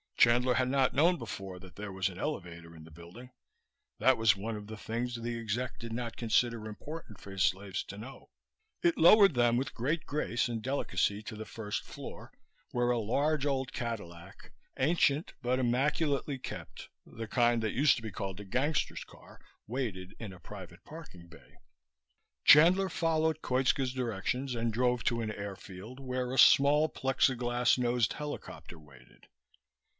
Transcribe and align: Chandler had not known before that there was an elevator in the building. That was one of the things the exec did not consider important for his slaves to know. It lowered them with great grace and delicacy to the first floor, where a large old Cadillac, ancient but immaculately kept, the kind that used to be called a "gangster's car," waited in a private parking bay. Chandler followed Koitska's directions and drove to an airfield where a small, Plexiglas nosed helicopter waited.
Chandler 0.17 0.55
had 0.55 0.69
not 0.69 0.93
known 0.93 1.17
before 1.17 1.59
that 1.59 1.75
there 1.75 1.91
was 1.91 2.07
an 2.07 2.19
elevator 2.19 2.75
in 2.75 2.83
the 2.83 2.91
building. 2.91 3.31
That 3.99 4.17
was 4.17 4.35
one 4.35 4.55
of 4.55 4.67
the 4.67 4.77
things 4.77 5.15
the 5.15 5.39
exec 5.39 5.79
did 5.79 5.93
not 5.93 6.15
consider 6.17 6.65
important 6.67 7.19
for 7.19 7.31
his 7.31 7.41
slaves 7.43 7.83
to 7.85 7.97
know. 7.97 8.29
It 8.83 8.97
lowered 8.97 9.33
them 9.33 9.57
with 9.57 9.73
great 9.73 10.05
grace 10.05 10.47
and 10.47 10.61
delicacy 10.61 11.23
to 11.23 11.35
the 11.35 11.45
first 11.45 11.83
floor, 11.83 12.31
where 12.71 12.91
a 12.91 12.99
large 12.99 13.47
old 13.47 13.73
Cadillac, 13.73 14.51
ancient 14.77 15.33
but 15.41 15.57
immaculately 15.59 16.37
kept, 16.39 16.89
the 17.05 17.27
kind 17.27 17.61
that 17.61 17.73
used 17.73 17.95
to 17.95 18.03
be 18.03 18.11
called 18.11 18.39
a 18.39 18.45
"gangster's 18.45 19.03
car," 19.03 19.39
waited 19.67 20.15
in 20.19 20.33
a 20.33 20.39
private 20.39 20.83
parking 20.83 21.27
bay. 21.27 21.57
Chandler 22.43 22.89
followed 22.89 23.41
Koitska's 23.41 23.93
directions 23.93 24.53
and 24.55 24.73
drove 24.73 25.03
to 25.05 25.21
an 25.21 25.31
airfield 25.31 25.99
where 25.99 26.31
a 26.31 26.39
small, 26.39 26.89
Plexiglas 26.89 27.77
nosed 27.79 28.13
helicopter 28.13 28.79
waited. 28.79 29.27